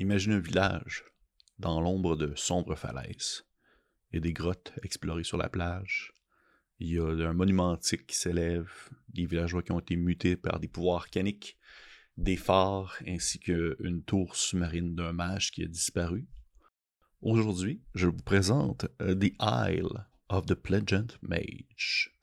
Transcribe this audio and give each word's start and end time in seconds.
Imaginez 0.00 0.36
un 0.36 0.40
village 0.40 1.04
dans 1.58 1.78
l'ombre 1.78 2.16
de 2.16 2.34
sombres 2.34 2.74
falaises. 2.74 3.44
Il 4.10 4.16
y 4.16 4.16
a 4.16 4.20
des 4.22 4.32
grottes 4.32 4.72
explorées 4.82 5.24
sur 5.24 5.36
la 5.36 5.50
plage. 5.50 6.14
Il 6.78 6.88
y 6.88 6.98
a 6.98 7.04
un 7.04 7.34
monument 7.34 7.72
antique 7.72 8.06
qui 8.06 8.16
s'élève, 8.16 8.72
des 9.10 9.26
villageois 9.26 9.62
qui 9.62 9.72
ont 9.72 9.78
été 9.78 9.96
mutés 9.96 10.38
par 10.38 10.58
des 10.58 10.68
pouvoirs 10.68 11.10
caniques, 11.10 11.58
des 12.16 12.38
phares 12.38 12.96
ainsi 13.06 13.40
qu'une 13.40 14.02
tour 14.06 14.36
sous-marine 14.36 14.94
d'un 14.94 15.12
mage 15.12 15.50
qui 15.50 15.62
a 15.64 15.66
disparu. 15.66 16.26
Aujourd'hui, 17.20 17.82
je 17.94 18.06
vous 18.06 18.22
présente 18.22 18.86
euh, 19.02 19.14
The 19.14 19.34
Isle 19.38 20.06
of 20.30 20.46
the 20.46 20.54
Pleasant 20.54 21.08
Mage 21.20 22.18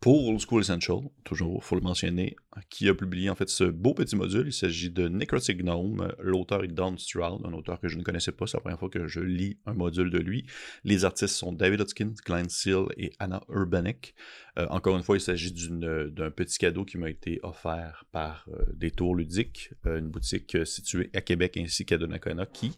pour 0.00 0.28
Old 0.28 0.40
School 0.40 0.60
Essential, 0.60 0.98
toujours, 1.24 1.64
faut 1.64 1.74
le 1.74 1.80
mentionner, 1.80 2.36
qui 2.70 2.88
a 2.88 2.94
publié 2.94 3.30
en 3.30 3.34
fait 3.34 3.48
ce 3.48 3.64
beau 3.64 3.94
petit 3.94 4.14
module. 4.14 4.46
Il 4.46 4.52
s'agit 4.52 4.90
de 4.90 5.08
Necrotic 5.08 5.58
Gnome. 5.58 6.12
L'auteur 6.20 6.62
est 6.62 6.68
Don 6.68 6.96
Stroud, 6.96 7.42
un 7.44 7.52
auteur 7.52 7.80
que 7.80 7.88
je 7.88 7.96
ne 7.96 8.02
connaissais 8.02 8.32
pas. 8.32 8.46
C'est 8.46 8.56
la 8.56 8.60
première 8.60 8.78
fois 8.78 8.90
que 8.90 9.08
je 9.08 9.20
lis 9.20 9.58
un 9.66 9.74
module 9.74 10.10
de 10.10 10.18
lui. 10.18 10.46
Les 10.84 11.04
artistes 11.04 11.34
sont 11.34 11.52
David 11.52 11.80
Hodgkin, 11.80 12.12
Glenn 12.24 12.48
Seal 12.48 12.86
et 12.96 13.12
Anna 13.18 13.42
Urbanek. 13.48 14.14
Euh, 14.58 14.66
encore 14.70 14.96
une 14.96 15.02
fois, 15.02 15.16
il 15.16 15.20
s'agit 15.20 15.52
d'un 15.52 16.30
petit 16.30 16.58
cadeau 16.58 16.84
qui 16.84 16.96
m'a 16.98 17.10
été 17.10 17.40
offert 17.42 18.04
par 18.12 18.46
euh, 18.52 18.64
des 18.74 18.90
tours 18.90 19.16
ludiques, 19.16 19.70
euh, 19.86 19.98
une 19.98 20.08
boutique 20.08 20.56
située 20.64 21.10
à 21.14 21.20
Québec 21.20 21.56
ainsi 21.56 21.84
qu'à 21.84 21.98
Donnacona, 21.98 22.46
qui, 22.46 22.72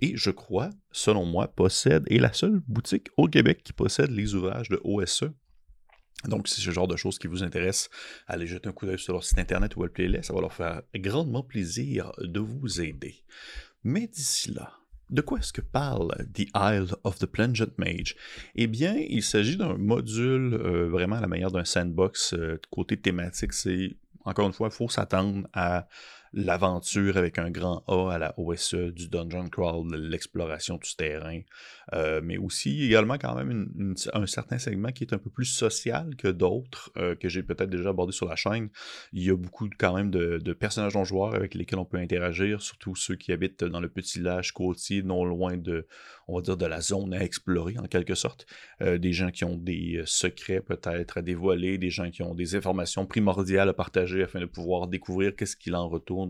et 0.00 0.16
je 0.16 0.30
crois, 0.30 0.70
selon 0.92 1.24
moi, 1.24 1.48
possède, 1.48 2.04
est 2.10 2.18
la 2.18 2.32
seule 2.32 2.60
boutique 2.68 3.08
au 3.16 3.28
Québec 3.28 3.62
qui 3.64 3.72
possède 3.72 4.10
les 4.10 4.34
ouvrages 4.34 4.68
de 4.68 4.80
OSE 4.84 5.30
donc, 6.28 6.48
si 6.48 6.56
c'est 6.56 6.66
ce 6.66 6.70
genre 6.70 6.88
de 6.88 6.96
choses 6.96 7.18
qui 7.18 7.26
vous 7.26 7.42
intéresse, 7.42 7.90
allez 8.26 8.46
jeter 8.46 8.68
un 8.68 8.72
coup 8.72 8.86
d'œil 8.86 8.98
sur 8.98 9.12
leur 9.12 9.24
site 9.24 9.38
internet 9.38 9.76
ou 9.76 9.82
le 9.82 9.88
playlist, 9.88 10.24
ça 10.24 10.34
va 10.34 10.40
leur 10.40 10.52
faire 10.52 10.82
grandement 10.94 11.42
plaisir 11.42 12.12
de 12.18 12.40
vous 12.40 12.80
aider. 12.80 13.16
Mais 13.84 14.06
d'ici 14.06 14.52
là, 14.52 14.72
de 15.10 15.20
quoi 15.20 15.38
est-ce 15.38 15.52
que 15.52 15.60
parle 15.60 16.12
The 16.34 16.48
Isle 16.56 16.96
of 17.04 17.18
the 17.18 17.26
Plungent 17.26 17.70
Mage? 17.78 18.16
Eh 18.56 18.66
bien, 18.66 18.96
il 18.96 19.22
s'agit 19.22 19.56
d'un 19.56 19.76
module 19.76 20.54
euh, 20.54 20.88
vraiment 20.88 21.16
à 21.16 21.20
la 21.20 21.28
manière 21.28 21.52
d'un 21.52 21.64
sandbox. 21.64 22.34
Euh, 22.34 22.60
côté 22.70 22.96
thématique, 22.96 23.52
c'est 23.52 23.96
encore 24.24 24.48
une 24.48 24.52
fois, 24.52 24.68
il 24.72 24.74
faut 24.74 24.88
s'attendre 24.88 25.46
à 25.52 25.86
l'aventure 26.36 27.16
avec 27.16 27.38
un 27.38 27.50
grand 27.50 27.82
A 27.88 28.12
à 28.12 28.18
la 28.18 28.34
OSE, 28.38 28.74
du 28.74 29.08
dungeon 29.08 29.48
crawl, 29.48 29.96
l'exploration 29.96 30.76
du 30.76 30.94
terrain, 30.94 31.40
euh, 31.94 32.20
mais 32.22 32.36
aussi 32.36 32.84
également 32.84 33.16
quand 33.16 33.34
même 33.34 33.94
un 34.12 34.26
certain 34.26 34.58
segment 34.58 34.92
qui 34.92 35.04
est 35.04 35.14
un 35.14 35.18
peu 35.18 35.30
plus 35.30 35.46
social 35.46 36.14
que 36.16 36.28
d'autres, 36.28 36.92
euh, 36.98 37.14
que 37.14 37.30
j'ai 37.30 37.42
peut-être 37.42 37.70
déjà 37.70 37.88
abordé 37.88 38.12
sur 38.12 38.28
la 38.28 38.36
chaîne. 38.36 38.68
Il 39.14 39.22
y 39.24 39.30
a 39.30 39.36
beaucoup 39.36 39.68
quand 39.78 39.94
même 39.94 40.10
de, 40.10 40.52
personnages 40.52 40.94
non 40.94 41.04
joueurs 41.04 41.34
avec 41.34 41.54
lesquels 41.54 41.78
on 41.78 41.86
peut 41.86 41.96
interagir, 41.96 42.60
surtout 42.60 42.94
ceux 42.94 43.16
qui 43.16 43.32
habitent 43.32 43.64
dans 43.64 43.80
le 43.80 43.88
petit 43.88 44.18
village 44.18 44.52
côtier, 44.52 45.02
non 45.02 45.24
loin 45.24 45.56
de, 45.56 45.86
on 46.28 46.36
va 46.36 46.42
dire, 46.42 46.58
de 46.58 46.66
la 46.66 46.82
zone 46.82 47.14
à 47.14 47.24
explorer 47.24 47.78
en 47.78 47.84
quelque 47.84 48.14
sorte. 48.14 48.46
Euh, 48.82 48.98
des 48.98 49.14
gens 49.14 49.30
qui 49.30 49.44
ont 49.44 49.56
des 49.56 50.02
secrets 50.04 50.60
peut-être 50.60 51.16
à 51.16 51.22
dévoiler, 51.22 51.78
des 51.78 51.90
gens 51.90 52.10
qui 52.10 52.22
ont 52.22 52.34
des 52.34 52.56
informations 52.56 53.06
primordiales 53.06 53.70
à 53.70 53.74
partager 53.74 54.22
afin 54.22 54.40
de 54.40 54.46
pouvoir 54.46 54.86
découvrir 54.86 55.34
qu'est-ce 55.34 55.56
qu'il 55.56 55.74
en 55.74 55.88
retourne 55.88 56.25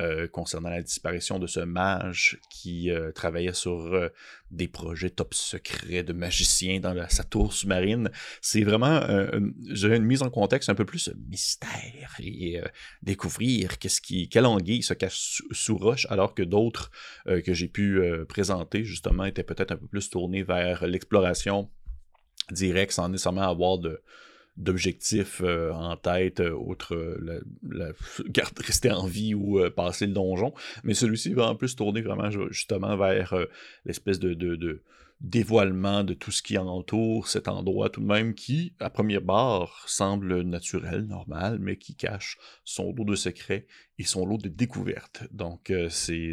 euh, 0.00 0.26
concernant 0.28 0.70
la 0.70 0.82
disparition 0.82 1.38
de 1.38 1.46
ce 1.46 1.60
mage 1.60 2.38
qui 2.50 2.90
euh, 2.90 3.12
travaillait 3.12 3.54
sur 3.54 3.94
euh, 3.94 4.08
des 4.50 4.68
projets 4.68 5.10
top 5.10 5.34
secrets 5.34 6.02
de 6.02 6.12
magiciens 6.12 6.80
dans 6.80 6.94
la, 6.94 7.08
sa 7.08 7.22
tour 7.22 7.52
sous-marine. 7.52 8.10
C'est 8.40 8.62
vraiment, 8.62 9.00
une 9.00 10.04
mise 10.04 10.22
en 10.22 10.30
contexte 10.30 10.68
un 10.68 10.74
peu 10.74 10.84
plus 10.84 11.10
mystère 11.28 12.16
et 12.20 12.60
découvrir 13.02 13.78
qu'est-ce 13.78 14.00
qui, 14.00 14.28
quelle 14.28 14.46
anguille 14.46 14.82
se 14.82 14.94
cache 14.94 15.42
sous, 15.50 15.76
roche, 15.76 16.06
alors 16.10 16.34
que 16.34 16.42
d'autres 16.42 16.90
que 17.26 17.52
j'ai 17.52 17.68
pu 17.68 18.00
présenter 18.28 18.84
justement 18.84 19.24
étaient 19.24 19.42
peut-être 19.42 19.72
un 19.72 19.76
peu 19.76 19.86
plus 19.86 20.10
tournés 20.10 20.42
vers 20.42 20.86
l'exploration 20.86 21.70
directe 22.50 22.92
sans 22.92 23.08
nécessairement 23.08 23.48
avoir 23.48 23.78
de 23.78 24.02
d'objectifs 24.56 25.40
euh, 25.42 25.72
en 25.72 25.96
tête, 25.96 26.40
euh, 26.40 26.52
outre 26.52 26.94
euh, 26.94 27.42
la, 27.68 27.92
rester 28.58 28.90
en 28.90 29.06
vie 29.06 29.34
ou 29.34 29.60
passer 29.70 30.06
le 30.06 30.12
donjon. 30.12 30.54
Mais 30.84 30.94
celui-ci 30.94 31.32
va 31.32 31.48
en 31.48 31.56
plus 31.56 31.74
tourner 31.76 32.02
vraiment 32.02 32.30
justement 32.50 32.96
vers 32.96 33.34
l'espèce 33.84 34.18
de, 34.20 34.82
dévoilement 35.20 36.04
de 36.04 36.14
tout 36.14 36.30
ce 36.30 36.42
qui 36.42 36.58
entoure 36.58 37.28
cet 37.28 37.48
endroit 37.48 37.90
tout 37.90 38.00
de 38.00 38.06
même 38.06 38.34
qui, 38.34 38.74
à 38.80 38.90
première 38.90 39.22
barre, 39.22 39.84
semble 39.86 40.42
naturel, 40.42 41.06
normal, 41.06 41.58
mais 41.60 41.76
qui 41.76 41.94
cache 41.94 42.38
son 42.64 42.92
lot 42.92 43.04
de 43.04 43.14
secrets 43.14 43.66
et 43.98 44.04
son 44.04 44.26
lot 44.26 44.38
de 44.38 44.48
découvertes. 44.48 45.22
Donc, 45.30 45.70
euh, 45.70 45.88
c'est 45.88 46.32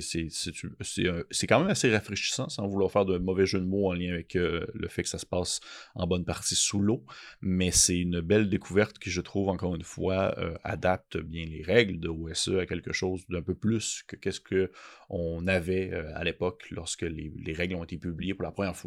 quand 1.47 1.59
même 1.59 1.69
assez 1.69 1.91
rafraîchissant, 1.91 2.49
sans 2.49 2.67
vouloir 2.67 2.91
faire 2.91 3.05
de 3.05 3.17
mauvais 3.19 3.45
jeu 3.45 3.59
de 3.59 3.65
mots 3.65 3.89
en 3.89 3.93
lien 3.93 4.13
avec 4.13 4.35
euh, 4.35 4.65
le 4.73 4.87
fait 4.87 5.03
que 5.03 5.09
ça 5.09 5.19
se 5.19 5.25
passe 5.25 5.59
en 5.93 6.07
bonne 6.07 6.25
partie 6.25 6.55
sous 6.55 6.79
l'eau, 6.79 7.05
mais 7.41 7.71
c'est 7.71 7.99
une 7.99 8.19
belle 8.21 8.49
découverte 8.49 8.97
qui, 8.97 9.11
je 9.11 9.21
trouve, 9.21 9.49
encore 9.49 9.75
une 9.75 9.83
fois, 9.83 10.33
euh, 10.39 10.55
adapte 10.63 11.17
bien 11.17 11.45
les 11.45 11.61
règles 11.61 11.99
de 11.99 12.09
OSE 12.09 12.55
à 12.59 12.65
quelque 12.65 12.93
chose 12.93 13.23
d'un 13.29 13.43
peu 13.43 13.53
plus 13.53 14.03
que 14.07 14.15
qu'est-ce 14.15 14.41
qu'on 14.41 15.47
avait 15.47 15.91
à 16.15 16.23
l'époque 16.23 16.65
lorsque 16.71 17.03
les, 17.03 17.31
les, 17.35 17.53
règles 17.53 17.75
ont 17.75 17.83
été 17.83 17.97
publiées 17.97 18.33
pour 18.33 18.43
la 18.43 18.51
première 18.51 18.75
fois. 18.75 18.80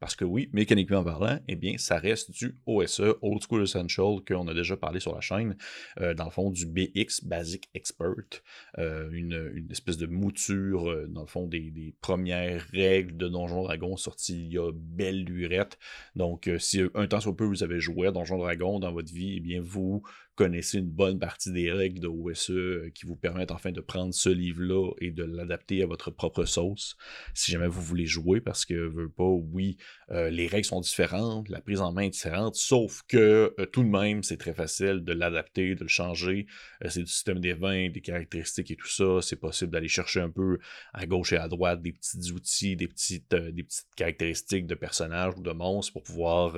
Parce 0.00 0.14
que 0.14 0.24
oui, 0.24 0.48
mécaniquement 0.52 1.02
parlant, 1.02 1.40
eh 1.48 1.56
bien, 1.56 1.76
ça 1.76 1.98
reste 1.98 2.30
du 2.30 2.56
OSE, 2.66 3.14
Old 3.20 3.42
School 3.48 3.64
Essential, 3.64 4.18
qu'on 4.26 4.46
a 4.46 4.54
déjà 4.54 4.76
parlé 4.76 5.00
sur 5.00 5.14
la 5.14 5.20
chaîne, 5.20 5.56
dans 5.98 6.24
le 6.24 6.30
fond, 6.30 6.50
du 6.50 6.66
BX, 6.66 7.24
Basic 7.24 7.68
Expert, 7.74 8.42
euh, 8.78 9.08
une, 9.12 9.66
espèce 9.70 9.96
de 9.96 10.06
mouture, 10.06 10.90
euh, 10.90 11.06
dans 11.08 11.22
le 11.22 11.26
fond, 11.26 11.46
des, 11.46 11.94
premières 12.00 12.66
règles 12.72 13.16
de 13.16 13.28
Donjon 13.28 13.62
Dragon 13.62 13.96
sorties 13.96 14.46
il 14.46 14.52
y 14.52 14.58
a 14.58 14.70
belle 14.72 15.24
lurette. 15.24 15.78
Donc, 16.16 16.48
euh, 16.48 16.58
si 16.58 16.80
un 16.94 17.06
temps 17.06 17.20
soit 17.20 17.36
peu 17.36 17.44
vous 17.44 17.62
avez 17.62 17.80
joué 17.80 18.08
à 18.08 18.12
Donjon 18.12 18.38
Dragon 18.38 18.78
dans 18.78 18.92
votre 18.92 19.12
vie, 19.12 19.34
eh 19.36 19.40
bien, 19.40 19.60
vous 19.62 20.02
connaissez 20.38 20.78
une 20.78 20.88
bonne 20.88 21.18
partie 21.18 21.50
des 21.50 21.72
règles 21.72 21.98
de 21.98 22.06
OSE 22.06 22.50
euh, 22.50 22.92
qui 22.94 23.06
vous 23.06 23.16
permettent 23.16 23.50
enfin 23.50 23.72
de 23.72 23.80
prendre 23.80 24.14
ce 24.14 24.28
livre-là 24.28 24.92
et 25.00 25.10
de 25.10 25.24
l'adapter 25.24 25.82
à 25.82 25.86
votre 25.86 26.12
propre 26.12 26.44
sauce, 26.44 26.96
si 27.34 27.50
jamais 27.50 27.66
vous 27.66 27.82
voulez 27.82 28.06
jouer, 28.06 28.40
parce 28.40 28.64
que, 28.64 28.74
veux 28.74 29.08
pas, 29.08 29.24
oui, 29.24 29.78
euh, 30.12 30.30
les 30.30 30.46
règles 30.46 30.64
sont 30.64 30.80
différentes, 30.80 31.48
la 31.48 31.60
prise 31.60 31.80
en 31.80 31.92
main 31.92 32.02
est 32.02 32.10
différente, 32.10 32.54
sauf 32.54 33.02
que 33.08 33.52
euh, 33.58 33.66
tout 33.66 33.82
de 33.82 33.88
même, 33.88 34.22
c'est 34.22 34.36
très 34.36 34.54
facile 34.54 35.02
de 35.02 35.12
l'adapter, 35.12 35.74
de 35.74 35.82
le 35.82 35.88
changer. 35.88 36.46
c'est 36.88 37.00
du 37.00 37.08
système 37.08 37.40
des 37.40 37.54
vins, 37.54 37.90
des 37.90 38.00
caractéristiques 38.00 38.70
et 38.70 38.76
tout 38.76 38.86
ça. 38.86 39.18
C'est 39.20 39.40
possible 39.40 39.72
d'aller 39.72 39.88
chercher 39.88 40.20
un 40.20 40.30
peu 40.30 40.60
à 40.92 41.04
gauche 41.06 41.32
et 41.32 41.36
à 41.36 41.48
droite 41.48 41.82
des 41.82 41.92
petits 41.92 42.30
outils, 42.30 42.76
des 42.76 42.86
petites, 42.86 43.34
des 43.34 43.64
petites 43.64 43.92
caractéristiques 43.96 44.68
de 44.68 44.76
personnages 44.76 45.34
ou 45.36 45.42
de 45.42 45.50
monstres 45.50 45.94
pour 45.94 46.04
pouvoir 46.04 46.56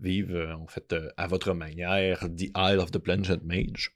vivre, 0.00 0.56
en 0.60 0.66
fait, 0.66 0.96
à 1.16 1.28
votre 1.28 1.54
manière, 1.54 2.28
The 2.36 2.50
Isle 2.56 2.80
of 2.80 2.90
the 2.90 2.98
Planet 2.98 3.19
Mage. 3.44 3.92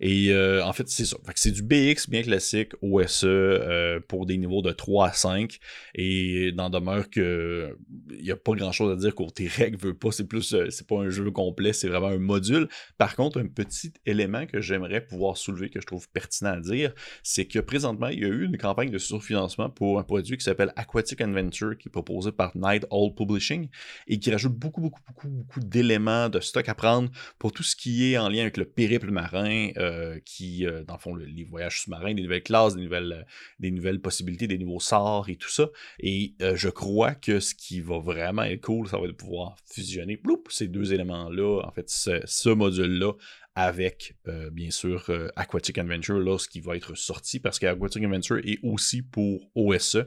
Et 0.00 0.30
euh, 0.30 0.64
en 0.64 0.72
fait, 0.72 0.88
c'est 0.88 1.04
ça. 1.04 1.16
c'est 1.34 1.50
du 1.50 1.62
BX 1.62 2.08
bien 2.08 2.22
classique, 2.22 2.72
OSE, 2.82 3.24
euh, 3.24 4.00
pour 4.06 4.26
des 4.26 4.36
niveaux 4.36 4.62
de 4.62 4.70
3 4.70 5.08
à 5.08 5.12
5. 5.12 5.58
Et 5.94 6.52
dans 6.52 6.70
demeure 6.70 7.10
que 7.10 7.76
il 8.10 8.22
n'y 8.24 8.30
a 8.30 8.36
pas 8.36 8.52
grand 8.52 8.72
chose 8.72 8.92
à 8.92 8.96
dire 8.96 9.14
côté 9.14 9.46
règles, 9.48 9.78
veut 9.78 9.94
pas. 9.94 10.10
C'est 10.10 10.26
plus, 10.26 10.54
euh, 10.54 10.70
c'est 10.70 10.86
pas 10.86 10.96
un 10.96 11.10
jeu 11.10 11.30
complet, 11.30 11.72
c'est 11.72 11.88
vraiment 11.88 12.08
un 12.08 12.18
module. 12.18 12.68
Par 12.98 13.16
contre, 13.16 13.40
un 13.40 13.46
petit 13.46 13.92
élément 14.06 14.46
que 14.46 14.60
j'aimerais 14.60 15.00
pouvoir 15.00 15.36
soulever, 15.36 15.70
que 15.70 15.80
je 15.80 15.86
trouve 15.86 16.08
pertinent 16.10 16.52
à 16.52 16.60
dire, 16.60 16.92
c'est 17.22 17.46
que 17.46 17.58
présentement, 17.58 18.08
il 18.08 18.20
y 18.20 18.24
a 18.24 18.28
eu 18.28 18.44
une 18.44 18.58
campagne 18.58 18.90
de 18.90 18.98
surfinancement 18.98 19.70
pour 19.70 19.98
un 19.98 20.02
produit 20.02 20.36
qui 20.36 20.44
s'appelle 20.44 20.72
Aquatic 20.76 21.20
Adventure, 21.20 21.76
qui 21.78 21.88
est 21.88 21.90
proposé 21.92 22.32
par 22.32 22.56
Night 22.56 22.86
Owl 22.90 23.14
Publishing 23.14 23.68
et 24.06 24.18
qui 24.18 24.30
rajoute 24.30 24.54
beaucoup, 24.54 24.80
beaucoup, 24.80 25.00
beaucoup, 25.06 25.28
beaucoup 25.28 25.60
d'éléments 25.60 26.28
de 26.28 26.40
stock 26.40 26.68
à 26.68 26.74
prendre 26.74 27.10
pour 27.38 27.52
tout 27.52 27.62
ce 27.62 27.76
qui 27.76 28.12
est 28.12 28.18
en 28.18 28.28
lien 28.28 28.42
avec 28.42 28.53
le 28.56 28.64
périple 28.64 29.10
marin, 29.10 29.70
euh, 29.76 30.18
qui, 30.24 30.66
euh, 30.66 30.84
dans 30.84 30.94
le 30.94 30.98
fond, 30.98 31.14
les 31.14 31.44
voyages 31.44 31.82
sous-marins, 31.82 32.14
des 32.14 32.22
nouvelles 32.22 32.42
classes, 32.42 32.74
des 32.76 32.82
nouvelles, 32.82 33.12
euh, 33.12 33.22
des 33.60 33.70
nouvelles 33.70 34.00
possibilités, 34.00 34.46
des 34.46 34.58
nouveaux 34.58 34.80
sorts 34.80 35.28
et 35.28 35.36
tout 35.36 35.50
ça. 35.50 35.68
Et 36.00 36.34
je 36.40 36.68
crois 36.68 37.14
que 37.14 37.40
ce 37.40 37.54
qui 37.54 37.80
va 37.80 37.98
vraiment 37.98 38.42
être 38.42 38.62
cool, 38.62 38.88
ça 38.88 38.98
va 38.98 39.04
être 39.04 39.10
de 39.10 39.16
pouvoir 39.16 39.56
fusionner 39.66 40.18
ces 40.48 40.68
deux 40.68 40.92
éléments-là, 40.92 41.62
en 41.64 41.70
fait, 41.72 41.88
ce 41.88 42.48
module-là, 42.48 43.12
avec, 43.56 44.16
euh, 44.26 44.50
bien 44.50 44.70
sûr, 44.72 45.04
euh, 45.10 45.28
Aquatic 45.36 45.78
Adventure 45.78 46.18
lorsqu'il 46.18 46.62
va 46.62 46.76
être 46.76 46.96
sorti, 46.96 47.38
parce 47.38 47.60
qu'Aquatic 47.60 48.02
Adventure 48.02 48.38
est 48.38 48.58
aussi 48.64 49.00
pour 49.00 49.48
OSE. 49.54 50.06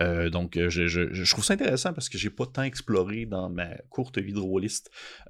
Euh, 0.00 0.28
donc, 0.28 0.58
je, 0.58 1.30
trouve 1.30 1.44
ça 1.44 1.54
intéressant 1.54 1.94
parce 1.94 2.10
que 2.10 2.18
j'ai 2.18 2.28
pas 2.28 2.44
tant 2.44 2.64
exploré 2.64 3.24
dans 3.24 3.48
ma 3.48 3.68
courte 3.88 4.18
de 4.18 4.32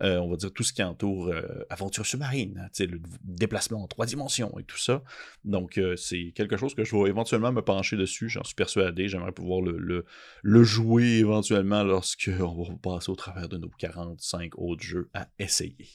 on 0.01 0.31
va 0.31 0.37
dire 0.37 0.53
tout 0.53 0.63
ce 0.63 0.73
qui 0.73 0.83
entoure 0.83 1.33
aventure 1.71 2.07
sous-marine, 2.07 2.59
hein, 2.65 2.87
le 2.87 3.01
déplacement 3.25 3.83
en 3.83 3.87
trois 3.87 4.07
dimensions 4.07 4.59
et 4.59 4.65
tout 4.65 4.79
ça. 4.79 5.03
Donc, 5.45 5.81
c'est 5.97 6.33
quelque 6.35 6.57
chose 6.57 6.75
que 6.75 6.85
je 6.85 6.97
vais 6.97 7.09
éventuellement 7.09 7.53
me 7.53 7.63
pencher 7.63 7.97
dessus, 7.97 8.29
j'en 8.29 8.45
suis 8.45 8.55
persuadé. 8.55 9.09
J'aimerais 9.09 9.33
pouvoir 9.33 9.61
le, 9.61 9.77
le, 9.79 10.05
le, 10.43 10.65
jouer 10.65 11.19
éventuellement 11.19 11.83
lorsqu'on 11.83 12.65
va 12.65 12.75
passer 12.83 13.11
au 13.11 13.17
travers 13.17 13.49
de 13.49 13.59
nos 13.59 13.69
45 13.69 14.53
autres 14.59 14.83
jeux 14.83 15.11
à 15.15 15.29
essayer. 15.39 15.89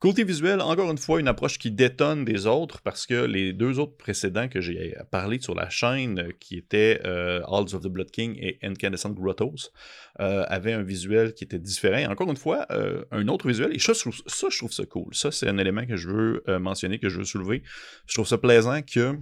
Côté 0.00 0.22
visuel, 0.22 0.60
encore 0.60 0.92
une 0.92 0.98
fois, 0.98 1.18
une 1.18 1.26
approche 1.26 1.58
qui 1.58 1.72
détonne 1.72 2.24
des 2.24 2.46
autres 2.46 2.80
parce 2.82 3.04
que 3.04 3.24
les 3.24 3.52
deux 3.52 3.80
autres 3.80 3.96
précédents 3.96 4.48
que 4.48 4.60
j'ai 4.60 4.94
parlé 5.10 5.40
sur 5.40 5.56
la 5.56 5.68
chaîne, 5.70 6.32
qui 6.38 6.56
étaient 6.56 7.00
euh, 7.04 7.40
of 7.48 7.80
the 7.80 7.88
Blood 7.88 8.12
King 8.12 8.36
et 8.40 8.60
Incandescent 8.62 9.10
Grottos, 9.10 9.72
euh, 10.20 10.44
avaient 10.46 10.72
un 10.72 10.84
visuel 10.84 11.34
qui 11.34 11.42
était 11.42 11.58
différent. 11.58 12.08
encore 12.12 12.30
une 12.30 12.36
fois, 12.36 12.64
euh, 12.70 13.04
un 13.10 13.26
autre 13.26 13.48
visuel, 13.48 13.74
et 13.74 13.80
ça 13.80 13.92
je, 13.92 13.98
trouve, 13.98 14.14
ça, 14.28 14.46
je 14.48 14.58
trouve 14.58 14.72
ça 14.72 14.86
cool. 14.86 15.12
Ça, 15.16 15.32
c'est 15.32 15.48
un 15.48 15.58
élément 15.58 15.84
que 15.84 15.96
je 15.96 16.08
veux 16.08 16.44
mentionner, 16.60 17.00
que 17.00 17.08
je 17.08 17.18
veux 17.18 17.24
soulever. 17.24 17.64
Je 18.06 18.14
trouve 18.14 18.28
ça 18.28 18.38
plaisant 18.38 18.82
que 18.82 19.16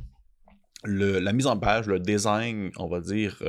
la 0.84 1.32
mise 1.32 1.46
en 1.46 1.58
page, 1.58 1.87
le 1.87 2.00
design, 2.00 2.70
on 2.76 2.87
va 2.87 3.00
dire, 3.00 3.43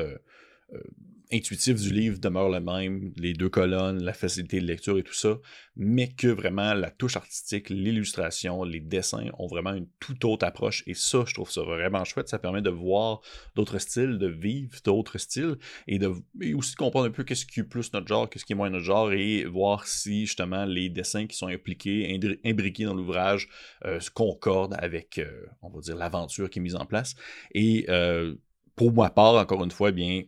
intuitif 1.32 1.82
du 1.82 1.92
livre 1.92 2.20
demeure 2.20 2.50
le 2.50 2.60
même, 2.60 3.12
les 3.18 3.34
deux 3.34 3.50
colonnes, 3.50 4.04
la 4.04 4.14
facilité 4.14 4.60
de 4.60 4.66
lecture 4.66 4.98
et 4.98 5.04
tout 5.04 5.14
ça, 5.14 5.38
mais 5.76 6.08
que 6.08 6.28
vraiment 6.28 6.74
la 6.74 6.90
touche 6.90 7.18
artistique, 7.18 7.70
l'illustration, 7.70 8.64
les 8.64 8.80
dessins 8.80 9.26
ont 9.38 9.48
vraiment 9.48 9.74
une 9.74 9.88
toute 10.00 10.24
autre 10.26 10.46
approche. 10.46 10.84
Et 10.88 10.94
ça, 10.94 11.24
je 11.28 11.34
trouve 11.34 11.52
ça 11.52 11.62
vraiment 11.62 12.04
chouette. 12.06 12.30
Ça 12.30 12.40
permet 12.40 12.62
de 12.62 12.70
voir 12.70 13.22
d'autres 13.56 13.78
styles, 13.80 14.18
de 14.18 14.28
vivre 14.28 14.78
d'autres 14.84 15.18
styles 15.18 15.58
et, 15.88 16.00
de, 16.00 16.14
aussi 16.56 16.72
de 16.72 16.78
comprendre 16.78 17.08
un 17.08 17.12
peu 17.12 17.24
qu'est-ce 17.24 17.46
qui 17.46 17.60
est 17.60 17.64
plus 17.64 17.92
notre 17.94 18.08
genre, 18.08 18.30
qu'est-ce 18.30 18.46
qui 18.46 18.54
est 18.54 18.56
moins 18.56 18.70
notre 18.70 18.86
genre 18.86 19.12
et 19.12 19.46
voir 19.46 19.86
si 19.88 20.26
justement 20.26 20.66
les 20.66 20.90
dessins 20.90 21.28
qui 21.28 21.36
sont 21.36 21.48
impliqués, 21.48 22.20
imbriqués 22.46 22.86
dans 22.86 22.94
l'ouvrage 22.94 23.50
euh, 23.86 24.00
concordent 24.14 24.76
avec, 24.80 25.18
euh, 25.18 25.46
on 25.62 25.70
va 25.70 25.82
dire, 25.82 25.96
l'aventure 25.96 26.50
qui 26.50 26.60
est 26.60 26.62
mise 26.62 26.76
en 26.76 26.86
place. 26.86 27.16
Et 27.54 27.86
euh, 27.90 28.36
pour 28.76 28.94
ma 28.94 29.10
part, 29.10 29.36
encore 29.36 29.64
une 29.64 29.72
fois, 29.72 29.90
eh 29.90 29.92
bien, 29.94 30.24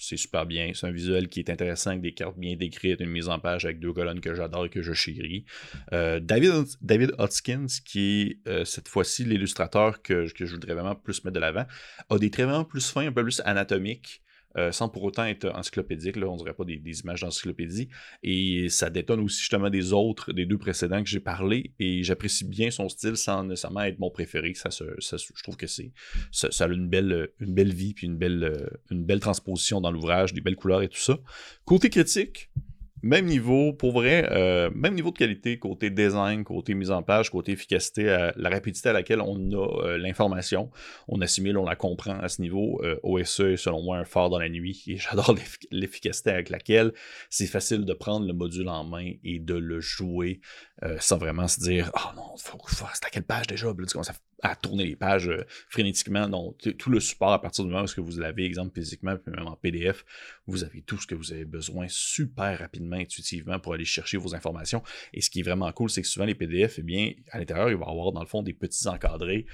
c'est 0.00 0.16
super 0.16 0.46
bien. 0.46 0.72
C'est 0.74 0.86
un 0.86 0.90
visuel 0.90 1.28
qui 1.28 1.40
est 1.40 1.50
intéressant 1.50 1.90
avec 1.90 2.02
des 2.02 2.12
cartes 2.12 2.38
bien 2.38 2.56
décrites, 2.56 3.00
une 3.00 3.10
mise 3.10 3.28
en 3.28 3.38
page 3.38 3.64
avec 3.64 3.78
deux 3.80 3.92
colonnes 3.92 4.20
que 4.20 4.34
j'adore 4.34 4.66
et 4.66 4.70
que 4.70 4.82
je 4.82 4.92
chéris. 4.92 5.44
Euh, 5.92 6.20
David, 6.20 6.64
David 6.80 7.12
Hoskins, 7.18 7.66
qui 7.84 8.22
est 8.22 8.48
euh, 8.48 8.64
cette 8.64 8.88
fois-ci 8.88 9.24
l'illustrateur 9.24 10.02
que, 10.02 10.32
que, 10.32 10.46
je 10.46 10.52
voudrais 10.52 10.74
vraiment 10.74 10.94
plus 10.94 11.22
mettre 11.24 11.34
de 11.34 11.40
l'avant, 11.40 11.66
a 12.08 12.18
des 12.18 12.30
traits 12.30 12.46
vraiment 12.46 12.64
plus 12.64 12.90
fins, 12.90 13.06
un 13.06 13.12
peu 13.12 13.22
plus 13.22 13.42
anatomiques. 13.44 14.22
Euh, 14.56 14.72
sans 14.72 14.88
pour 14.88 15.04
autant 15.04 15.24
être 15.24 15.48
encyclopédique. 15.54 16.16
Là, 16.16 16.28
on 16.28 16.36
dirait 16.36 16.54
pas 16.54 16.64
des, 16.64 17.00
images 17.00 17.20
d'encyclopédie. 17.20 17.88
Et 18.22 18.68
ça 18.68 18.90
détonne 18.90 19.20
aussi 19.20 19.38
justement 19.38 19.70
des 19.70 19.92
autres, 19.92 20.32
des 20.32 20.44
deux 20.44 20.58
précédents 20.58 21.02
que 21.02 21.08
j'ai 21.08 21.20
parlé. 21.20 21.72
Et 21.78 22.02
j'apprécie 22.02 22.44
bien 22.44 22.70
son 22.70 22.88
style 22.88 23.16
sans 23.16 23.44
nécessairement 23.44 23.82
être 23.82 23.98
mon 24.00 24.10
préféré. 24.10 24.54
Ça, 24.54 24.70
je 24.70 25.42
trouve 25.42 25.56
que 25.56 25.66
c'est 25.66 25.92
ça, 26.32 26.64
a 26.64 26.68
une 26.68 26.88
belle, 26.88 27.30
une 27.38 27.54
belle 27.54 27.72
vie 27.72 27.94
puis 27.94 28.06
une 28.06 28.16
belle, 28.16 28.68
une 28.90 29.04
belle 29.04 29.20
transposition 29.20 29.80
dans 29.80 29.92
l'ouvrage, 29.92 30.34
des 30.34 30.40
belles 30.40 30.56
couleurs 30.56 30.82
et 30.82 30.88
tout 30.88 30.98
ça. 30.98 31.18
Côté 31.64 31.88
critique, 31.88 32.50
même 33.02 33.26
niveau, 33.26 33.72
pour 33.72 33.92
vrai, 33.92 34.28
euh, 34.30 34.70
même 34.74 34.94
niveau 34.94 35.10
de 35.10 35.18
qualité, 35.18 35.58
côté 35.58 35.90
design, 35.90 36.44
côté 36.44 36.74
mise 36.74 36.90
en 36.90 37.02
page, 37.02 37.30
côté 37.30 37.52
efficacité, 37.52 38.08
euh, 38.08 38.30
la 38.36 38.50
rapidité 38.50 38.88
à 38.88 38.92
laquelle 38.92 39.20
on 39.20 39.36
a 39.52 39.84
euh, 39.84 39.98
l'information, 39.98 40.70
on 41.08 41.20
assimile, 41.20 41.56
on 41.56 41.64
la 41.64 41.76
comprend 41.76 42.18
à 42.18 42.28
ce 42.28 42.42
niveau. 42.42 42.80
OSE 43.02 43.40
est 43.40 43.56
selon 43.56 43.82
moi 43.82 43.98
un 43.98 44.04
phare 44.04 44.30
dans 44.30 44.38
la 44.38 44.48
nuit 44.48 44.82
et 44.86 44.96
j'adore 44.98 45.34
l'efficacité 45.70 46.30
avec 46.30 46.50
laquelle 46.50 46.92
c'est 47.28 47.46
facile 47.46 47.84
de 47.84 47.92
prendre 47.92 48.26
le 48.26 48.32
module 48.32 48.68
en 48.68 48.84
main 48.84 49.12
et 49.24 49.38
de 49.38 49.54
le 49.54 49.80
jouer 49.80 50.40
sans 50.98 51.18
vraiment 51.18 51.48
se 51.48 51.60
dire 51.60 51.90
Oh 51.94 52.14
non, 52.16 52.36
faut, 52.38 52.58
c'est 52.68 53.04
à 53.04 53.10
quelle 53.10 53.24
page 53.24 53.46
déjà? 53.46 53.72
À, 54.42 54.56
tourner 54.56 54.84
les 54.84 54.96
pages 54.96 55.30
frénétiquement. 55.68 56.28
Non, 56.28 56.54
tout 56.78 56.90
le 56.90 57.00
support 57.00 57.32
à 57.32 57.40
partir 57.40 57.64
du 57.64 57.70
moment 57.70 57.84
où 57.84 58.04
vous 58.04 58.18
l'avez, 58.18 58.44
exemple 58.44 58.78
physiquement, 58.78 59.16
puis 59.16 59.32
même 59.34 59.46
en 59.46 59.56
PDF, 59.56 60.04
vous 60.46 60.64
avez 60.64 60.82
tout 60.82 60.98
ce 60.98 61.06
que 61.06 61.14
vous 61.14 61.32
avez 61.32 61.44
besoin 61.44 61.86
super 61.88 62.58
rapidement 62.58 62.96
intuitivement 62.96 63.58
pour 63.58 63.74
aller 63.74 63.84
chercher 63.84 64.16
vos 64.16 64.34
informations. 64.34 64.82
Et 65.12 65.20
ce 65.20 65.30
qui 65.30 65.40
est 65.40 65.42
vraiment 65.42 65.70
cool, 65.72 65.90
c'est 65.90 66.02
que 66.02 66.08
souvent 66.08 66.26
les 66.26 66.34
PDF, 66.34 66.78
eh 66.78 66.82
bien, 66.82 67.12
à 67.30 67.38
l'intérieur, 67.38 67.70
il 67.70 67.76
va 67.76 67.86
y 67.86 67.90
avoir 67.90 68.12
dans 68.12 68.20
le 68.20 68.26
fond 68.26 68.42
des 68.42 68.54
petits 68.54 68.88
encadrés 68.88 69.46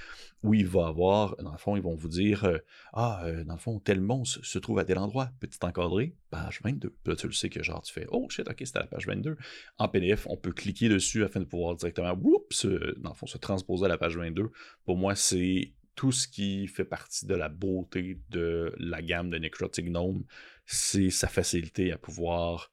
où 0.43 0.53
il 0.53 0.67
va 0.67 0.87
avoir, 0.87 1.35
dans 1.37 1.51
le 1.51 1.57
fond, 1.57 1.75
ils 1.75 1.81
vont 1.81 1.95
vous 1.95 2.07
dire 2.07 2.45
euh, 2.45 2.59
Ah, 2.93 3.21
euh, 3.25 3.43
dans 3.43 3.53
le 3.53 3.59
fond, 3.59 3.79
tel 3.79 4.01
monstre 4.01 4.39
se 4.43 4.59
trouve 4.59 4.79
à 4.79 4.85
tel 4.85 4.97
endroit, 4.97 5.29
petit 5.39 5.59
encadré, 5.63 6.15
page 6.29 6.61
22. 6.63 6.95
Puis 7.03 7.15
tu 7.15 7.27
le 7.27 7.33
sais 7.33 7.49
que 7.49 7.63
genre, 7.63 7.81
tu 7.81 7.93
fais 7.93 8.05
Oh 8.11 8.27
shit, 8.29 8.47
ok, 8.47 8.61
c'était 8.65 8.79
la 8.79 8.87
page 8.87 9.07
22. 9.07 9.37
En 9.77 9.87
PDF, 9.87 10.27
on 10.29 10.37
peut 10.37 10.51
cliquer 10.51 10.89
dessus 10.89 11.23
afin 11.23 11.39
de 11.39 11.45
pouvoir 11.45 11.75
directement, 11.75 12.13
dans 12.13 13.09
le 13.09 13.15
fond, 13.15 13.27
se 13.27 13.37
transposer 13.37 13.85
à 13.85 13.87
la 13.87 13.97
page 13.97 14.17
22. 14.17 14.51
Pour 14.85 14.97
moi, 14.97 15.15
c'est 15.15 15.73
tout 15.95 16.11
ce 16.11 16.27
qui 16.27 16.67
fait 16.67 16.85
partie 16.85 17.25
de 17.25 17.35
la 17.35 17.49
beauté 17.49 18.21
de 18.29 18.73
la 18.77 19.01
gamme 19.01 19.29
de 19.31 19.37
Necrotic 19.37 19.87
Gnome, 19.87 20.23
c'est 20.65 21.09
sa 21.09 21.27
facilité 21.27 21.91
à 21.91 21.97
pouvoir 21.97 22.71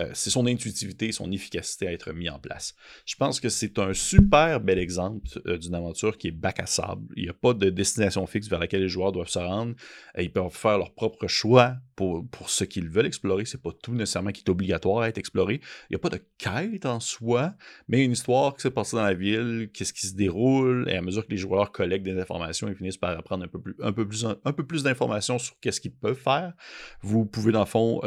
euh, 0.00 0.10
c'est 0.14 0.30
son 0.30 0.46
intuitivité, 0.46 1.12
son 1.12 1.30
efficacité 1.30 1.86
à 1.86 1.92
être 1.92 2.12
mis 2.12 2.28
en 2.28 2.38
place. 2.38 2.74
Je 3.04 3.16
pense 3.16 3.40
que 3.40 3.48
c'est 3.48 3.78
un 3.78 3.92
super 3.92 4.60
bel 4.60 4.78
exemple 4.78 5.28
euh, 5.46 5.58
d'une 5.58 5.74
aventure 5.74 6.16
qui 6.16 6.28
est 6.28 6.32
bac 6.32 6.60
à 6.60 6.66
sable. 6.66 7.06
Il 7.16 7.24
n'y 7.24 7.28
a 7.28 7.34
pas 7.34 7.54
de 7.54 7.70
destination 7.70 8.26
fixe 8.26 8.48
vers 8.48 8.58
laquelle 8.58 8.82
les 8.82 8.88
joueurs 8.88 9.12
doivent 9.12 9.28
se 9.28 9.38
rendre. 9.38 9.74
Euh, 10.16 10.22
ils 10.22 10.32
peuvent 10.32 10.50
faire 10.50 10.78
leur 10.78 10.94
propre 10.94 11.26
choix 11.26 11.76
pour, 11.96 12.26
pour 12.28 12.50
ce 12.50 12.64
qu'ils 12.64 12.88
veulent 12.88 13.06
explorer. 13.06 13.44
C'est 13.44 13.62
pas 13.62 13.72
tout 13.82 13.92
nécessairement 13.92 14.32
qui 14.32 14.42
est 14.42 14.50
obligatoire 14.50 15.02
à 15.02 15.08
être 15.08 15.18
exploré. 15.18 15.60
Il 15.90 15.92
n'y 15.92 15.96
a 15.96 15.98
pas 15.98 16.08
de 16.08 16.20
quête 16.38 16.86
en 16.86 17.00
soi, 17.00 17.54
mais 17.88 18.04
une 18.04 18.12
histoire 18.12 18.54
qui 18.54 18.62
s'est 18.62 18.70
passée 18.70 18.96
dans 18.96 19.04
la 19.04 19.14
ville, 19.14 19.70
qu'est-ce 19.74 19.92
qui 19.92 20.06
se 20.06 20.14
déroule, 20.14 20.88
et 20.88 20.96
à 20.96 21.02
mesure 21.02 21.26
que 21.26 21.30
les 21.30 21.36
joueurs 21.36 21.72
collectent 21.72 22.04
des 22.04 22.18
informations, 22.18 22.68
ils 22.68 22.74
finissent 22.74 22.96
par 22.96 23.16
apprendre 23.18 23.44
un 23.44 23.48
peu 23.48 23.60
plus, 23.60 23.74
un 23.82 23.92
peu 23.92 24.06
plus, 24.06 24.24
un, 24.24 24.52
peu 24.52 24.66
plus 24.66 24.82
d'informations 24.82 25.38
sur 25.38 25.58
qu'est-ce 25.60 25.80
qu'ils 25.80 25.92
peuvent 25.92 26.18
faire. 26.18 26.54
Vous 27.02 27.26
pouvez, 27.26 27.52
dans 27.52 27.60
le 27.60 27.66
fond, 27.66 28.00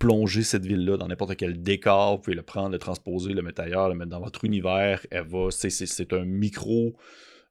plonger 0.00 0.42
cette 0.42 0.64
ville-là 0.64 0.96
dans 0.96 1.06
n'importe 1.06 1.36
quel 1.36 1.62
décor, 1.62 2.16
vous 2.16 2.22
pouvez 2.22 2.36
le 2.36 2.42
prendre, 2.42 2.70
le 2.70 2.78
transposer, 2.78 3.34
le 3.34 3.42
mettre 3.42 3.60
ailleurs, 3.60 3.88
le 3.88 3.94
mettre 3.94 4.10
dans 4.10 4.20
votre 4.20 4.44
univers. 4.44 5.06
Elle 5.10 5.26
va, 5.26 5.48
c'est 5.50 6.12
un 6.14 6.24
micro, 6.24 6.96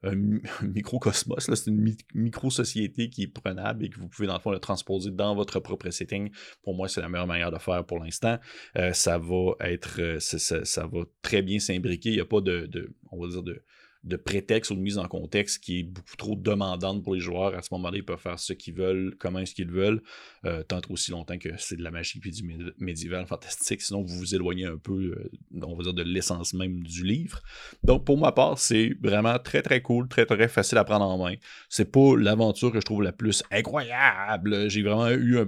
un 0.01 0.15
microcosmos, 0.63 1.47
c'est 1.53 1.67
une 1.67 1.95
micro-société 2.15 3.09
qui 3.11 3.23
est 3.23 3.27
prenable 3.27 3.85
et 3.85 3.89
que 3.89 3.99
vous 3.99 4.09
pouvez 4.09 4.27
dans 4.27 4.33
le 4.33 4.39
fond 4.39 4.51
le 4.51 4.59
transposer 4.59 5.11
dans 5.11 5.35
votre 5.35 5.59
propre 5.59 5.91
setting. 5.91 6.31
Pour 6.63 6.73
moi, 6.73 6.89
c'est 6.89 7.01
la 7.01 7.07
meilleure 7.07 7.27
manière 7.27 7.51
de 7.51 7.59
faire 7.59 7.85
pour 7.85 7.99
l'instant. 7.99 8.39
Euh, 8.77 8.93
ça 8.93 9.19
va 9.19 9.51
être, 9.61 10.01
euh, 10.01 10.19
ça, 10.19 10.87
va 10.87 11.01
très 11.21 11.43
bien 11.43 11.59
s'imbriquer. 11.59 12.09
Il 12.09 12.15
n'y 12.15 12.21
a 12.21 12.25
pas 12.25 12.41
de, 12.41 12.65
de, 12.65 12.91
on 13.11 13.21
va 13.21 13.27
dire 13.27 13.43
de 13.43 13.63
de 14.03 14.15
prétexte 14.15 14.71
ou 14.71 14.75
de 14.75 14.79
mise 14.79 14.97
en 14.97 15.07
contexte 15.07 15.61
qui 15.61 15.79
est 15.79 15.83
beaucoup 15.83 16.15
trop 16.17 16.35
demandante 16.35 17.03
pour 17.03 17.15
les 17.15 17.19
joueurs. 17.19 17.53
À 17.55 17.61
ce 17.61 17.73
moment-là, 17.73 17.97
ils 17.97 18.05
peuvent 18.05 18.19
faire 18.19 18.39
ce 18.39 18.53
qu'ils 18.53 18.73
veulent, 18.73 19.15
comment 19.19 19.39
est-ce 19.39 19.53
qu'ils 19.53 19.69
veulent, 19.69 20.01
euh, 20.45 20.63
tant 20.63 20.79
aussi 20.89 21.11
longtemps 21.11 21.37
que 21.37 21.49
c'est 21.57 21.75
de 21.75 21.83
la 21.83 21.91
magie 21.91 22.19
puis 22.19 22.31
du 22.31 22.73
médiéval 22.77 23.25
fantastique. 23.27 23.81
Sinon, 23.81 24.03
vous 24.03 24.17
vous 24.17 24.35
éloignez 24.35 24.65
un 24.65 24.77
peu, 24.77 24.93
euh, 24.93 25.61
on 25.61 25.75
va 25.75 25.83
dire, 25.83 25.93
de 25.93 26.03
l'essence 26.03 26.53
même 26.53 26.81
du 26.83 27.03
livre. 27.03 27.41
Donc, 27.83 28.05
pour 28.05 28.17
ma 28.17 28.31
part, 28.31 28.57
c'est 28.57 28.95
vraiment 29.01 29.37
très 29.37 29.61
très 29.61 29.81
cool, 29.81 30.07
très 30.07 30.25
très 30.25 30.47
facile 30.47 30.77
à 30.77 30.85
prendre 30.85 31.05
en 31.05 31.17
main. 31.17 31.35
C'est 31.67 31.91
pas 31.91 32.15
l'aventure 32.15 32.71
que 32.71 32.79
je 32.79 32.85
trouve 32.85 33.03
la 33.03 33.11
plus 33.11 33.43
incroyable. 33.51 34.69
J'ai 34.69 34.81
vraiment 34.81 35.09
eu 35.11 35.39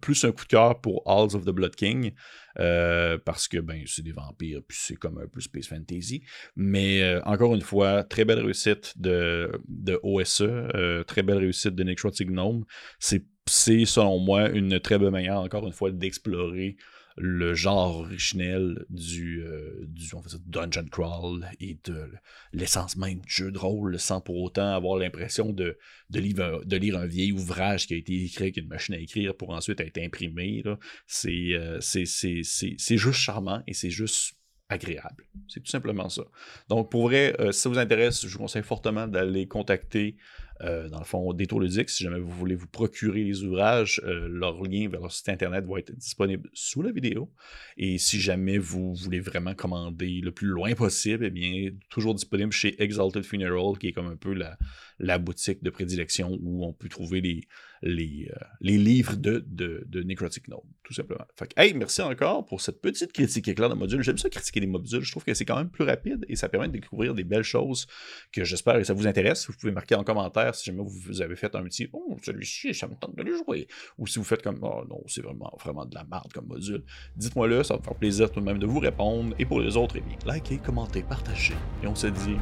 plus 0.00 0.24
un 0.24 0.30
coup 0.30 0.44
de 0.44 0.48
cœur 0.48 0.80
pour 0.80 1.02
Halls 1.06 1.34
of 1.34 1.44
the 1.44 1.50
Blood 1.50 1.74
King. 1.74 2.12
Euh, 2.58 3.18
parce 3.24 3.48
que 3.48 3.58
ben, 3.58 3.82
c'est 3.86 4.02
des 4.02 4.12
vampires, 4.12 4.60
puis 4.66 4.78
c'est 4.80 4.96
comme 4.96 5.18
un 5.18 5.26
peu 5.26 5.40
Space 5.40 5.68
Fantasy. 5.68 6.22
Mais 6.54 7.02
euh, 7.02 7.20
encore 7.24 7.54
une 7.54 7.62
fois, 7.62 8.04
très 8.04 8.24
belle 8.24 8.40
réussite 8.40 8.94
de, 8.96 9.50
de 9.68 9.98
OSE, 10.02 10.42
euh, 10.42 11.04
très 11.04 11.22
belle 11.22 11.38
réussite 11.38 11.74
de 11.74 11.84
Nick 11.84 12.00
Gnome. 12.02 12.64
C'est, 12.98 13.24
selon 13.46 14.18
moi 14.18 14.48
une 14.48 14.80
très 14.80 14.98
bonne 14.98 15.12
manière, 15.12 15.38
encore 15.38 15.66
une 15.66 15.72
fois, 15.72 15.90
d'explorer 15.90 16.76
le 17.16 17.54
genre 17.54 18.00
originel 18.00 18.84
du, 18.90 19.42
du 19.88 20.10
dungeon 20.46 20.84
crawl 20.90 21.48
et 21.60 21.78
de 21.84 22.10
l'essence 22.52 22.96
même 22.96 23.20
du 23.20 23.32
jeu 23.32 23.50
de 23.50 23.58
rôle 23.58 23.98
sans 23.98 24.20
pour 24.20 24.36
autant 24.42 24.74
avoir 24.74 24.98
l'impression 24.98 25.52
de, 25.52 25.78
de, 26.10 26.20
lire, 26.20 26.60
de 26.64 26.76
lire 26.76 26.98
un 26.98 27.06
vieil 27.06 27.32
ouvrage 27.32 27.86
qui 27.86 27.94
a 27.94 27.96
été 27.96 28.24
écrit 28.24 28.44
avec 28.44 28.56
une 28.58 28.68
machine 28.68 28.94
à 28.94 28.98
écrire 28.98 29.34
pour 29.34 29.50
ensuite 29.50 29.80
être 29.80 29.98
imprimé. 29.98 30.62
C'est, 31.06 31.56
c'est, 31.80 32.96
juste 32.96 33.18
charmant 33.18 33.62
et 33.66 33.72
c'est 33.72 33.90
juste 33.90 34.34
agréable. 34.68 35.24
C'est 35.48 35.60
tout 35.60 35.70
simplement 35.70 36.08
ça. 36.08 36.22
Donc, 36.68 36.90
pour 36.90 37.08
vrai, 37.08 37.34
si 37.52 37.60
ça 37.60 37.68
vous 37.68 37.78
intéresse, 37.78 38.26
je 38.26 38.32
vous 38.32 38.38
conseille 38.38 38.62
fortement 38.62 39.06
d'aller 39.06 39.46
contacter 39.46 40.16
euh, 40.62 40.88
dans 40.88 40.98
le 40.98 41.04
fond, 41.04 41.32
Détour 41.32 41.60
Ludique, 41.60 41.90
si 41.90 42.04
jamais 42.04 42.18
vous 42.18 42.30
voulez 42.30 42.54
vous 42.54 42.66
procurer 42.66 43.24
les 43.24 43.42
ouvrages, 43.42 44.00
euh, 44.04 44.28
leur 44.28 44.62
lien 44.62 44.88
vers 44.88 45.00
leur 45.00 45.12
site 45.12 45.28
internet 45.28 45.64
va 45.66 45.78
être 45.78 45.94
disponible 45.94 46.48
sous 46.52 46.82
la 46.82 46.92
vidéo. 46.92 47.30
Et 47.76 47.98
si 47.98 48.20
jamais 48.20 48.58
vous 48.58 48.94
voulez 48.94 49.20
vraiment 49.20 49.54
commander 49.54 50.20
le 50.22 50.32
plus 50.32 50.48
loin 50.48 50.74
possible, 50.74 51.26
eh 51.26 51.30
bien, 51.30 51.70
toujours 51.90 52.14
disponible 52.14 52.52
chez 52.52 52.80
Exalted 52.82 53.24
Funeral, 53.24 53.78
qui 53.78 53.88
est 53.88 53.92
comme 53.92 54.06
un 54.08 54.16
peu 54.16 54.32
la, 54.32 54.56
la 54.98 55.18
boutique 55.18 55.62
de 55.62 55.70
prédilection 55.70 56.38
où 56.40 56.64
on 56.64 56.72
peut 56.72 56.88
trouver 56.88 57.20
les, 57.20 57.42
les, 57.82 58.30
euh, 58.30 58.44
les 58.60 58.78
livres 58.78 59.16
de, 59.16 59.44
de, 59.46 59.84
de, 59.86 60.02
Necrotic 60.02 60.48
Gnome, 60.48 60.66
tout 60.82 60.94
simplement. 60.94 61.26
Fait 61.36 61.48
que, 61.48 61.60
hey, 61.60 61.74
merci 61.74 62.02
encore 62.02 62.46
pour 62.46 62.60
cette 62.60 62.80
petite 62.80 63.12
critique 63.12 63.48
éclair 63.48 63.68
de 63.68 63.74
module. 63.74 64.02
J'aime 64.02 64.18
ça 64.18 64.30
critiquer 64.30 64.60
des 64.60 64.66
modules. 64.66 65.02
Je 65.02 65.10
trouve 65.10 65.24
que 65.24 65.34
c'est 65.34 65.44
quand 65.44 65.56
même 65.56 65.70
plus 65.70 65.84
rapide 65.84 66.24
et 66.28 66.36
ça 66.36 66.48
permet 66.48 66.68
de 66.68 66.72
découvrir 66.72 67.14
des 67.14 67.24
belles 67.24 67.42
choses 67.42 67.86
que 68.32 68.44
j'espère 68.44 68.74
que 68.74 68.84
ça 68.84 68.94
vous 68.94 69.06
intéresse. 69.06 69.46
Vous 69.48 69.54
pouvez 69.58 69.72
marquer 69.72 69.94
en 69.94 70.04
commentaire 70.04 70.45
si 70.52 70.66
jamais 70.66 70.82
vous 70.84 71.22
avez 71.22 71.36
fait 71.36 71.54
un 71.54 71.62
petit 71.64 71.88
Oh, 71.92 72.16
celui-ci, 72.22 72.74
ça 72.74 72.86
me 72.86 72.94
tente 72.94 73.16
de 73.16 73.22
le 73.22 73.36
jouer. 73.36 73.66
Ou 73.98 74.06
si 74.06 74.18
vous 74.18 74.24
faites 74.24 74.42
comme 74.42 74.58
Oh 74.62 74.84
non, 74.88 75.02
c'est 75.06 75.22
vraiment, 75.22 75.52
vraiment 75.60 75.84
de 75.84 75.94
la 75.94 76.04
merde 76.04 76.32
comme 76.32 76.46
module. 76.46 76.84
Dites-moi 77.16 77.46
le, 77.46 77.62
ça 77.62 77.74
va 77.74 77.80
me 77.80 77.84
faire 77.84 77.94
plaisir 77.94 78.30
tout 78.30 78.40
de 78.40 78.44
même 78.44 78.58
de 78.58 78.66
vous 78.66 78.80
répondre. 78.80 79.34
Et 79.38 79.44
pour 79.44 79.60
les 79.60 79.76
autres, 79.76 79.96
eh 79.98 80.00
bien, 80.00 80.16
likez, 80.34 80.58
commentez, 80.58 81.02
partagez. 81.02 81.54
Et 81.82 81.86
on 81.86 81.94
se 81.94 82.08
dit 82.08 82.36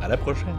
à 0.00 0.08
la 0.08 0.16
prochaine. 0.16 0.56